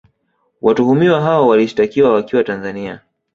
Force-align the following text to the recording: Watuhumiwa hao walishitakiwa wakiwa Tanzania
Watuhumiwa 0.61 1.21
hao 1.21 1.47
walishitakiwa 1.47 2.13
wakiwa 2.13 2.43
Tanzania 2.43 3.01